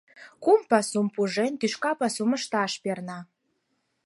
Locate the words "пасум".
0.69-1.07, 1.99-2.31